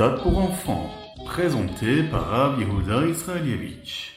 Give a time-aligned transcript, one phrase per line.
[0.00, 0.90] Ritat pour enfants,
[1.26, 4.12] présenté par Rav Israelievich.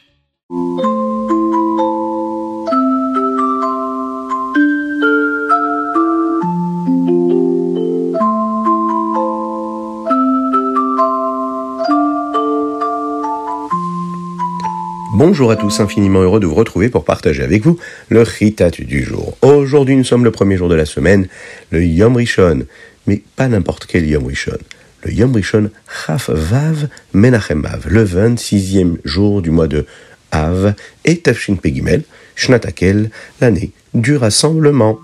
[15.13, 19.03] Bonjour à tous, infiniment heureux de vous retrouver pour partager avec vous le Ritat du
[19.03, 19.35] jour.
[19.41, 21.27] Aujourd'hui, nous sommes le premier jour de la semaine,
[21.71, 22.67] le Yom Rishon,
[23.07, 24.59] mais pas n'importe quel Yom Rishon.
[25.03, 25.71] Le Yom Rishon
[26.05, 29.85] Chaf Vav Menachem Av, le 26e jour du mois de
[30.31, 32.03] Av, et Tafshin Pegimel,
[32.35, 33.09] Shnatakel,
[33.39, 34.99] l'année du rassemblement.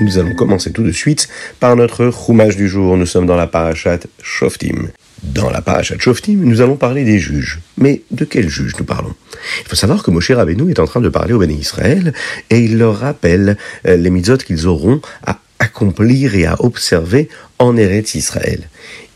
[0.00, 1.28] Nous allons commencer tout de suite
[1.60, 2.96] par notre roumage du jour.
[2.96, 4.90] Nous sommes dans la parachat Shoftim.
[5.22, 7.60] Dans la parachat Shoftim, nous allons parler des juges.
[7.78, 9.14] Mais de quels juges nous parlons?
[9.62, 12.12] Il faut savoir que Moshe Rabbeinu est en train de parler aux bénis Israël
[12.50, 13.56] et il leur rappelle
[13.86, 17.28] euh, les mitzvot qu'ils auront à accomplir et à observer
[17.58, 18.68] en Eretz Israël.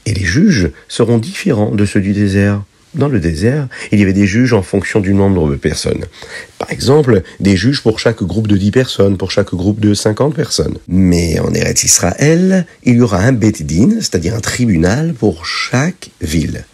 [0.06, 2.62] Et les juges seront différents de ceux du désert
[2.94, 6.04] dans le désert, il y avait des juges en fonction du nombre de personnes.
[6.58, 10.34] Par exemple, des juges pour chaque groupe de 10 personnes, pour chaque groupe de 50
[10.34, 10.78] personnes.
[10.88, 16.10] Mais en Eretz Israël, il y aura un Bet Din, c'est-à-dire un tribunal pour chaque
[16.20, 16.64] ville.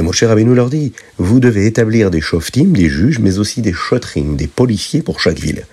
[0.00, 3.74] Et Moshe Rabbeinu leur dit, vous devez établir des shoftim, des juges, mais aussi des
[3.74, 5.66] shotrim, des policiers pour chaque ville.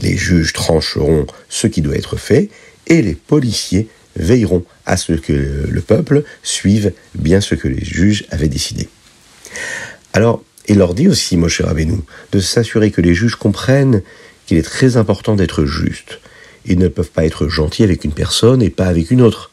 [0.00, 2.50] Les juges trancheront ce qui doit être fait,
[2.86, 8.26] et les policiers veilleront à ce que le peuple suive bien ce que les juges
[8.30, 8.90] avaient décidé.
[10.12, 12.00] Alors, il leur dit aussi, Moshe Rabbeinu,
[12.32, 14.02] de s'assurer que les juges comprennent
[14.44, 16.20] qu'il est très important d'être juste.
[16.66, 19.50] Ils ne peuvent pas être gentils avec une personne et pas avec une autre.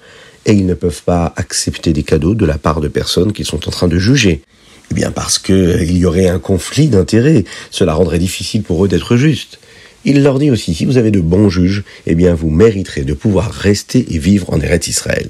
[0.50, 3.67] Et ils ne peuvent pas accepter des cadeaux de la part de personnes qu'ils sont
[3.67, 4.42] en train de juger.
[4.89, 7.45] Eh bien parce qu'il y aurait un conflit d'intérêts.
[7.69, 9.60] Cela rendrait difficile pour eux d'être justes.
[10.05, 13.14] Il leur dit aussi, si vous avez de bons juges, eh bien vous mériterez de
[13.14, 15.30] pouvoir rester et vivre en Eretz Israël.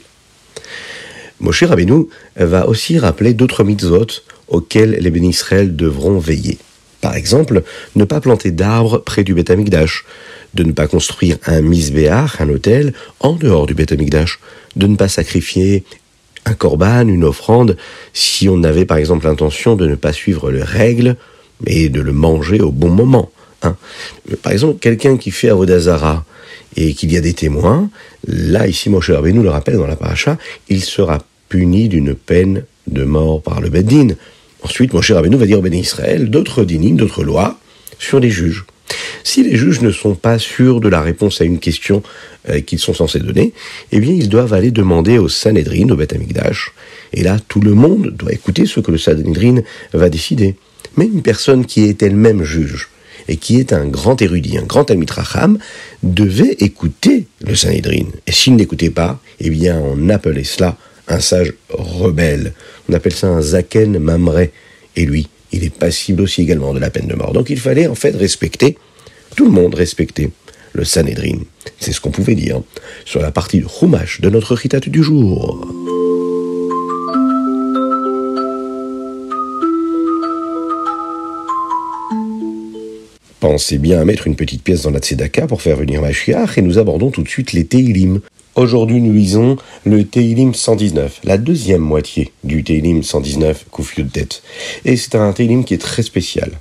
[1.42, 2.06] Moshe Rabbeinu
[2.38, 4.08] va aussi rappeler d'autres mitzvot
[4.48, 6.60] auxquels les bénis Israël devront veiller.
[7.02, 7.64] Par exemple,
[7.96, 9.52] ne pas planter d'arbres près du Beth
[10.54, 15.08] de ne pas construire un misbéach, un hôtel, en dehors du Beth de ne pas
[15.08, 15.84] sacrifier
[16.46, 17.78] un korban, une offrande,
[18.14, 21.16] si on avait par exemple l'intention de ne pas suivre les règles,
[21.66, 23.32] mais de le manger au bon moment.
[23.64, 23.76] Hein.
[24.42, 26.26] Par exemple, quelqu'un qui fait Avodazara
[26.76, 27.90] et qu'il y a des témoins,
[28.28, 30.38] là, ici, Moshe nous le rappelle dans la paracha,
[30.70, 34.10] il sera puni d'une peine de mort par le Beddin.
[34.64, 37.58] Ensuite, mon cher Rabbeinu va dire au Béni Israël d'autres dinim, d'autres lois
[37.98, 38.66] sur les juges.
[39.24, 42.04] Si les juges ne sont pas sûrs de la réponse à une question
[42.50, 43.54] euh, qu'ils sont censés donner,
[43.92, 46.72] eh bien, ils doivent aller demander au Sanhedrin, au Beth Amikdash.
[47.14, 49.62] Et là, tout le monde doit écouter ce que le Sanhedrin
[49.94, 50.56] va décider.
[50.98, 52.90] Mais une personne qui est elle-même juge,
[53.28, 55.60] et qui est un grand érudit, un grand amitracham,
[56.02, 58.08] devait écouter le Sanhedrin.
[58.26, 62.54] Et s'il n'écoutait pas, eh bien, on appelait cela un sage rebelle.
[62.88, 64.48] On appelle ça un zaken mamre.
[64.96, 67.34] Et lui, il est passible aussi également de la peine de mort.
[67.34, 68.78] Donc il fallait en fait respecter,
[69.40, 70.32] tout le monde respecter
[70.74, 71.38] le Sanhedrin.
[71.80, 72.62] C'est ce qu'on pouvait dire
[73.06, 75.66] sur la partie de Chumash de notre Ritat du jour.
[83.40, 86.62] Pensez bien à mettre une petite pièce dans la tzedaka pour faire venir Mashiach et
[86.62, 88.20] nous abordons tout de suite les Teilim.
[88.56, 94.06] Aujourd'hui, nous lisons le Teilim 119, la deuxième moitié du Teilim 119, Koufiou.
[94.84, 96.52] Et c'est un Teilim qui est très spécial.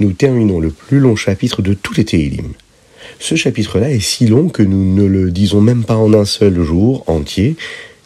[0.00, 2.52] Nous terminons le plus long chapitre de tous les Teilim.
[3.20, 6.62] Ce chapitre-là est si long que nous ne le disons même pas en un seul
[6.62, 7.56] jour entier.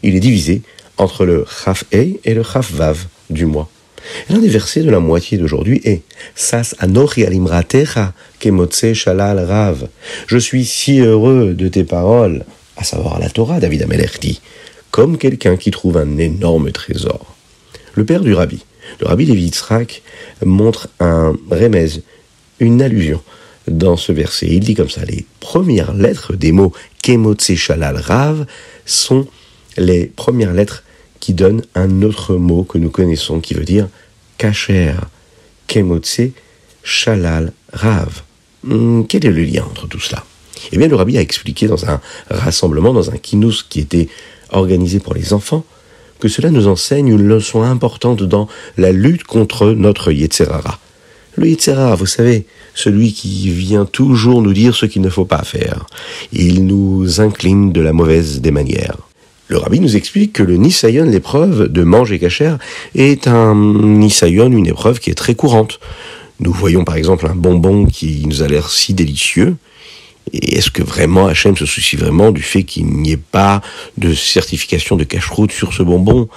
[0.02, 0.62] Il est divisé
[0.96, 3.68] entre le Chaf Ei et le Chaf Vav du mois.
[4.28, 6.02] L'un des versets de la moitié d'aujourd'hui est
[6.34, 9.88] Sas anochi alimratecha kemotse shalal rav.
[10.26, 12.44] Je suis si heureux de tes paroles,
[12.76, 14.40] à savoir la Torah, David Amelech dit,
[14.90, 17.34] comme quelqu'un qui trouve un énorme trésor.
[17.94, 18.64] Le père du rabbi,
[19.00, 20.02] le rabbi Lévi Yitzhak,
[20.44, 22.02] montre un remez,
[22.60, 23.20] une allusion
[23.68, 24.46] dans ce verset.
[24.48, 26.72] Il dit comme ça, les premières lettres des mots
[27.02, 28.46] Kemotse Shalal Rav
[28.86, 29.26] sont
[29.76, 30.84] les premières lettres
[31.20, 33.88] qui donnent un autre mot que nous connaissons qui veut dire
[34.38, 34.94] Kacher,
[35.66, 36.22] Kemotse
[36.82, 38.22] Shalal Rav.
[38.64, 40.24] Hmm, quel est le lien entre tout cela?
[40.70, 42.00] Eh bien, le rabbi a expliqué dans un
[42.30, 44.08] rassemblement, dans un kinous qui était
[44.50, 45.64] organisé pour les enfants,
[46.22, 48.46] que cela nous enseigne une leçon importante dans
[48.78, 50.78] la lutte contre notre Yetzerara.
[51.34, 52.46] Le Yetzerara, vous savez,
[52.76, 55.84] celui qui vient toujours nous dire ce qu'il ne faut pas faire.
[56.32, 58.98] Il nous incline de la mauvaise des manières.
[59.48, 62.56] Le rabbi nous explique que le Nisayon, l'épreuve de manger cachère,
[62.94, 65.80] est un Nisayon, une épreuve qui est très courante.
[66.38, 69.56] nous voyons par exemple un bonbon qui nous a l'air si délicieux,
[70.32, 73.60] et est-ce que vraiment Hachem se soucie vraiment du fait qu'il n'y ait pas
[73.98, 76.28] de certification de cache-route sur ce bonbon?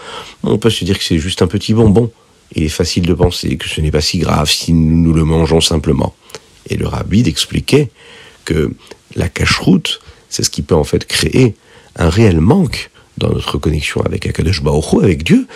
[0.43, 2.11] On peut se dire que c'est juste un petit bonbon.
[2.55, 5.61] Il est facile de penser que ce n'est pas si grave si nous le mangeons
[5.61, 6.15] simplement.
[6.69, 7.89] Et le rabbi expliquait
[8.43, 8.73] que
[9.15, 11.55] la cache-route, c'est ce qui peut en fait créer
[11.95, 15.47] un réel manque dans notre connexion avec Akadosh Baruch avec Dieu,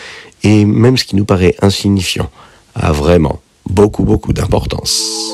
[0.44, 2.32] et même ce qui nous paraît insignifiant
[2.76, 5.34] a vraiment beaucoup beaucoup d'importance.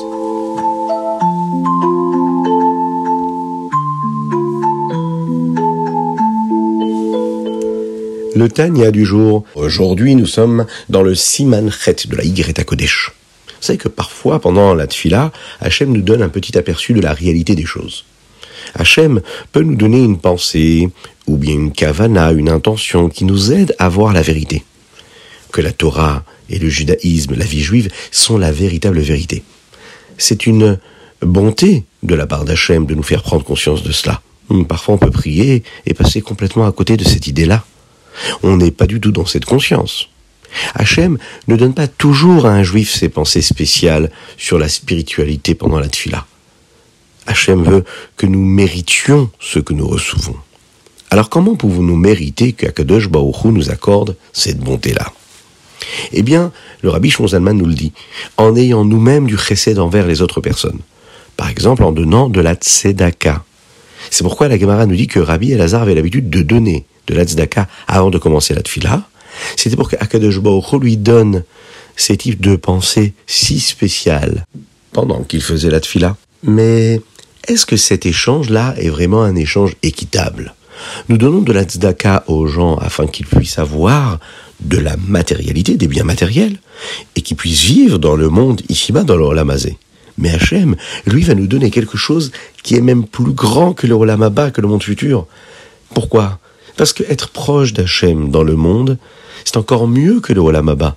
[8.36, 9.44] Le Tanya du jour.
[9.54, 13.10] Aujourd'hui, nous sommes dans le Siman Chet de la Y Kodesh.
[13.46, 17.14] Vous savez que parfois, pendant la Tfila, Hachem nous donne un petit aperçu de la
[17.14, 18.04] réalité des choses.
[18.74, 19.22] Hachem
[19.52, 20.90] peut nous donner une pensée,
[21.26, 24.64] ou bien une kavana, une intention qui nous aide à voir la vérité.
[25.50, 29.44] Que la Torah et le judaïsme, la vie juive, sont la véritable vérité.
[30.18, 30.78] C'est une
[31.22, 34.20] bonté de la part d'Hachem de nous faire prendre conscience de cela.
[34.68, 37.64] Parfois on peut prier et passer complètement à côté de cette idée-là.
[38.42, 40.08] On n'est pas du tout dans cette conscience.
[40.74, 41.18] Hachem
[41.48, 45.88] ne donne pas toujours à un juif ses pensées spéciales sur la spiritualité pendant la
[45.88, 46.26] tfila.
[47.26, 47.84] Hachem veut
[48.16, 50.36] que nous méritions ce que nous recevons.
[51.10, 55.12] Alors comment pouvons-nous mériter qu'Akadosh Baruch nous accorde cette bonté-là?
[56.12, 56.52] Eh bien,
[56.82, 57.92] le rabbi Shonzalman nous le dit,
[58.36, 60.80] en ayant nous-mêmes du chesed envers les autres personnes.
[61.36, 63.44] Par exemple, en donnant de la tzedaka.
[64.10, 67.24] C'est pourquoi la Gemara nous dit que Rabbi Elazar avait l'habitude de donner de la
[67.24, 69.08] tzedaka avant de commencer la tfila,
[69.56, 70.40] c'était pour qu'Akadosh
[70.80, 71.44] lui donne
[71.96, 74.46] ces types de pensées si spéciales
[74.92, 76.16] pendant qu'il faisait la tfila.
[76.42, 77.00] Mais
[77.48, 80.54] est-ce que cet échange-là est vraiment un échange équitable?
[81.08, 84.18] Nous donnons de la tzedaka aux gens afin qu'ils puissent avoir
[84.60, 86.56] de la matérialité, des biens matériels,
[87.14, 89.76] et qu'ils puissent vivre dans le monde ici-bas, dans le Olamazé.
[90.18, 90.76] Mais Hachem,
[91.06, 92.32] lui, va nous donner quelque chose
[92.62, 95.26] qui est même plus grand que le Olamaba, que le monde futur.
[95.94, 96.38] Pourquoi?
[96.76, 98.98] Parce que être proche d'Hachem dans le monde,
[99.44, 100.96] c'est encore mieux que le Olamaba.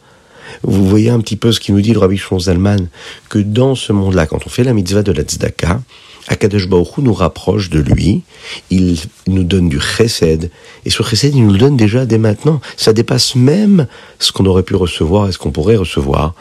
[0.64, 2.88] Vous voyez un petit peu ce qu'il nous dit le Rabbi Zalman,
[3.30, 5.82] que dans ce monde-là, quand on fait la mitzvah de la tzedaka,
[6.28, 8.22] Akadosh Baruch nous rapproche de lui,
[8.70, 10.52] il nous donne du chesed,
[10.86, 12.62] et ce chesed, il nous le donne déjà dès maintenant.
[12.78, 13.88] Ça dépasse même
[14.20, 16.34] ce qu'on aurait pu recevoir et ce qu'on pourrait recevoir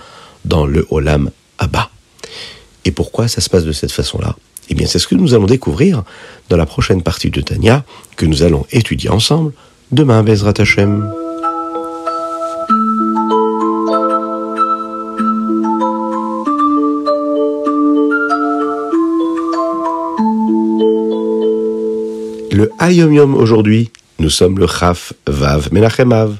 [0.44, 1.90] dans le Olam Abba.
[2.88, 4.34] Et pourquoi ça se passe de cette façon-là?
[4.70, 6.04] Eh bien, c'est ce que nous allons découvrir
[6.48, 7.84] dans la prochaine partie de Tania,
[8.16, 9.52] que nous allons étudier ensemble
[9.92, 11.12] demain, Bezrat Hashem.
[22.50, 26.38] Le Hayom Yom aujourd'hui, nous sommes le Chaf Vav Menachem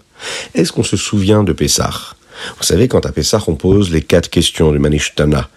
[0.55, 2.15] Est-ce qu'on se souvient de Pessah?
[2.57, 5.51] Vous savez, quand à Pessah, on pose les quatre questions du Manishtana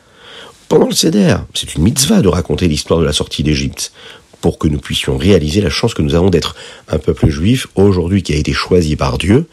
[0.72, 1.36] pendant le Seder.
[1.54, 3.92] C'est une mitzvah de raconter l'histoire de la sortie d'Égypte
[4.40, 6.56] pour que nous puissions réaliser la chance que nous avons d'être
[6.88, 9.48] un peuple juif aujourd'hui qui a été choisi par Dieu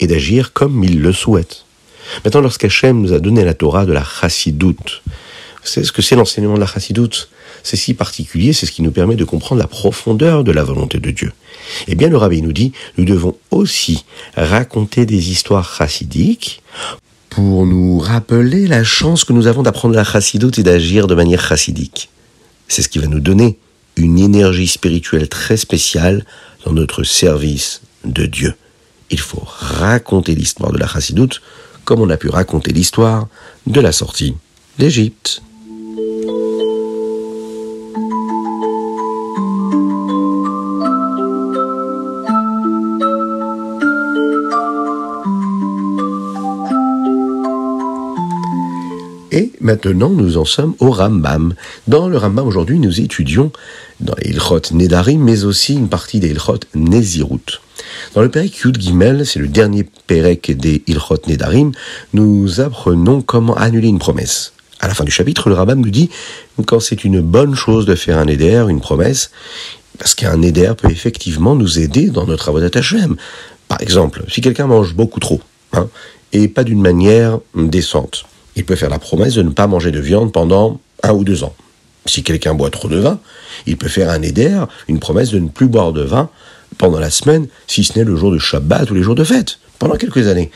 [0.00, 1.66] et d'agir comme il le souhaite.
[2.24, 5.02] Maintenant, lorsqu'Hachem nous a donné la Torah de la chassidoute,
[5.62, 7.28] c'est ce que c'est l'enseignement de la chassidoute?
[7.62, 10.98] C'est si particulier, c'est ce qui nous permet de comprendre la profondeur de la volonté
[11.00, 11.32] de Dieu.
[11.86, 16.62] Eh bien, le rabbi nous dit, nous devons aussi raconter des histoires chassidiques
[17.34, 21.40] pour nous rappeler la chance que nous avons d'apprendre la chassidoute et d'agir de manière
[21.40, 22.10] chassidique.
[22.68, 23.58] C'est ce qui va nous donner
[23.96, 26.26] une énergie spirituelle très spéciale
[26.66, 28.54] dans notre service de Dieu.
[29.10, 31.40] Il faut raconter l'histoire de la chassidoute
[31.86, 33.28] comme on a pu raconter l'histoire
[33.66, 34.34] de la sortie
[34.78, 35.42] d'Égypte.
[49.62, 51.54] Maintenant, nous en sommes au Rambam.
[51.86, 53.52] Dans le Rambam, aujourd'hui, nous étudions
[54.00, 57.60] dans les Ilchot Nedarim, mais aussi une partie des Ilchot Nezirut.
[58.14, 61.72] Dans le Perek Yud Gimel, c'est le dernier Perek des Ilchot Nedarim,
[62.12, 64.52] nous apprenons comment annuler une promesse.
[64.80, 66.10] À la fin du chapitre, le Rambam nous dit
[66.66, 69.30] quand c'est une bonne chose de faire un éder, une promesse,
[69.98, 73.14] parce qu'un éder peut effectivement nous aider dans notre travaux d'attachement.
[73.68, 75.40] Par exemple, si quelqu'un mange beaucoup trop,
[75.72, 75.88] hein,
[76.32, 78.24] et pas d'une manière décente,
[78.56, 81.44] il peut faire la promesse de ne pas manger de viande pendant un ou deux
[81.44, 81.54] ans.
[82.06, 83.20] Si quelqu'un boit trop de vin,
[83.66, 86.28] il peut faire un éder, une promesse de ne plus boire de vin
[86.78, 89.58] pendant la semaine, si ce n'est le jour de Shabbat ou les jours de fête,
[89.78, 90.50] pendant quelques années.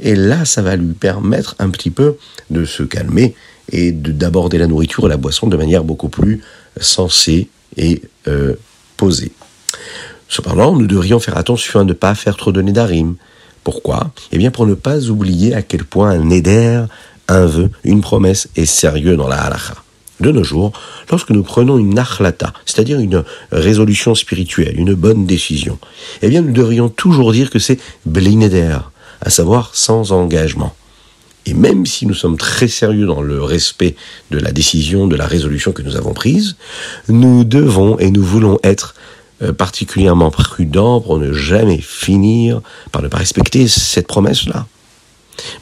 [0.00, 2.16] Et là, ça va lui permettre un petit peu
[2.50, 3.34] de se calmer
[3.70, 6.42] et d'aborder la nourriture et la boisson de manière beaucoup plus
[6.80, 8.54] sensée et euh,
[8.96, 9.32] posée.
[10.28, 13.16] Cependant, nous devrions faire attention à ne pas faire trop de nédarim.
[13.64, 14.12] Pourquoi?
[14.32, 16.84] Eh bien pour ne pas oublier à quel point un néder
[17.28, 19.74] un vœu, une promesse est sérieux dans la halacha.
[20.20, 20.72] De nos jours,
[21.10, 25.78] lorsque nous prenons une achlata, c'est-à-dire une résolution spirituelle, une bonne décision,
[26.22, 28.78] eh bien nous devrions toujours dire que c'est blineder,
[29.20, 30.74] à savoir sans engagement.
[31.46, 33.94] Et même si nous sommes très sérieux dans le respect
[34.30, 36.56] de la décision, de la résolution que nous avons prise,
[37.08, 38.94] nous devons et nous voulons être
[39.40, 44.66] euh, particulièrement prudents pour ne jamais finir par ne pas respecter cette promesse-là.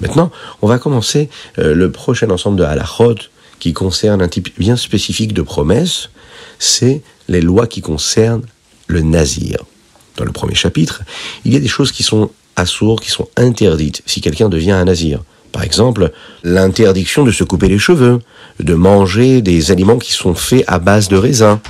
[0.01, 0.31] Maintenant,
[0.63, 1.29] on va commencer
[1.59, 3.17] euh, le prochain ensemble de halachot
[3.59, 6.11] qui concerne un type bien spécifique de promesse,
[6.59, 8.45] c'est les lois qui concernent
[8.87, 9.59] le nazir.
[10.17, 11.03] Dans le premier chapitre,
[11.45, 14.85] il y a des choses qui sont assourds, qui sont interdites si quelqu'un devient un
[14.85, 15.23] nazir.
[15.53, 18.19] Par exemple, l'interdiction de se couper les cheveux,
[18.61, 21.61] de manger des aliments qui sont faits à base de raisin.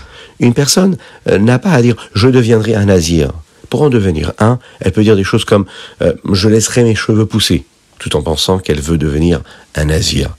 [0.41, 0.97] Une personne
[1.29, 3.33] euh, n'a pas à dire je deviendrai un nazir.
[3.71, 5.67] Pour en devenir un, elle peut dire des choses comme
[6.03, 7.65] euh, je laisserai mes cheveux pousser,
[7.99, 9.43] tout en pensant qu'elle veut devenir
[9.75, 10.37] un nazir.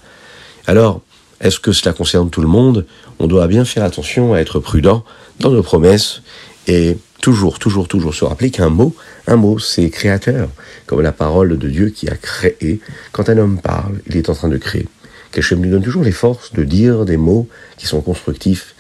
[0.65, 1.01] Alors,
[1.39, 2.85] est-ce que cela concerne tout le monde?
[3.19, 5.03] On doit bien faire attention à être prudent
[5.39, 6.21] dans nos promesses
[6.67, 8.95] et toujours, toujours, toujours se rappeler qu'un mot,
[9.27, 10.49] un mot, c'est créateur,
[10.85, 12.79] comme la parole de Dieu qui a créé.
[13.11, 14.87] Quand un homme parle, il est en train de créer.
[15.31, 17.47] Qu'Hachem lui donne toujours les forces de dire des mots
[17.77, 18.75] qui sont constructifs,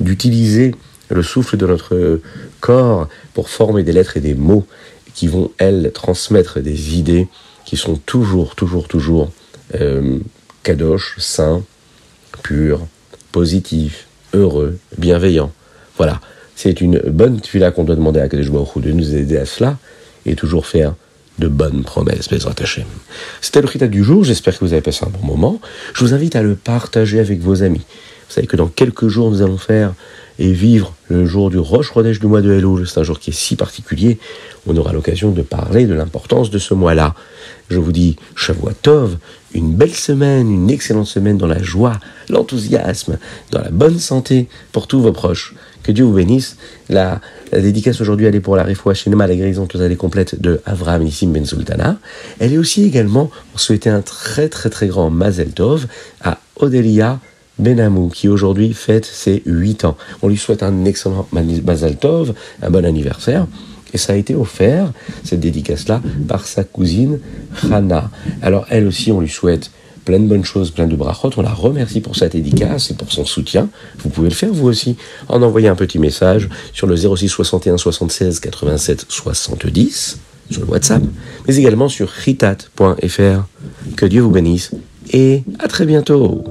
[0.00, 0.74] d'utiliser
[1.08, 2.20] le souffle de notre
[2.60, 4.66] corps pour former des lettres et des mots
[5.14, 7.28] qui vont, elles, transmettre des idées
[7.64, 9.30] qui sont toujours, toujours, toujours
[9.74, 10.18] euh,
[10.62, 11.62] kadosh, saints,
[12.42, 12.80] pur,
[13.30, 15.52] positif, heureux, bienveillant.
[15.96, 16.20] Voilà,
[16.54, 19.78] c'est une bonne tuila qu'on doit demander à Kadesh Baruch de nous aider à cela
[20.26, 20.94] et toujours faire
[21.38, 22.84] de bonnes promesses, Bezrat Hashem.
[23.40, 25.60] C'était le Rita du jour, j'espère que vous avez passé un bon moment.
[25.94, 27.82] Je vous invite à le partager avec vos amis.
[28.28, 29.94] Vous savez que dans quelques jours, nous allons faire
[30.38, 32.88] et vivre le jour du Roche Rodèche du mois de Elul.
[32.88, 34.18] C'est un jour qui est si particulier.
[34.66, 37.14] On aura l'occasion de parler de l'importance de ce mois-là.
[37.68, 39.18] Je vous dis Shavuot Tov,
[39.54, 43.18] une belle semaine, une excellente semaine dans la joie, l'enthousiasme,
[43.50, 45.54] dans la bonne santé pour tous vos proches.
[45.82, 46.56] Que Dieu vous bénisse.
[46.88, 47.20] La,
[47.52, 51.02] dédicace aujourd'hui, elle est pour la Refoua Shinema, la guérison totale et complète de Avraham
[51.02, 51.98] Nissim Ben Sultana.
[52.38, 55.86] Elle est aussi également pour souhaiter un très très très grand Mazel Tov
[56.22, 57.18] à Odelia
[57.58, 59.96] Benamou, qui aujourd'hui fête ses 8 ans.
[60.22, 63.46] On lui souhaite un excellent Mazel Tov, un bon anniversaire.
[63.92, 64.90] Et ça a été offert,
[65.22, 67.18] cette dédicace-là, par sa cousine
[67.70, 68.10] Hana.
[68.40, 69.70] Alors elle aussi, on lui souhaite
[70.04, 71.30] plein de bonnes choses, plein de brachot.
[71.36, 73.68] On la remercie pour sa dédicace et pour son soutien.
[73.98, 74.96] Vous pouvez le faire vous aussi
[75.28, 80.18] en envoyant un petit message sur le 06 61 76 87 70
[80.50, 81.02] sur le WhatsApp,
[81.46, 83.44] mais également sur ritat.fr.
[83.96, 84.70] Que Dieu vous bénisse
[85.12, 86.44] et à très bientôt.